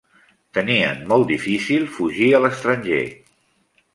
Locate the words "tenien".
0.57-1.03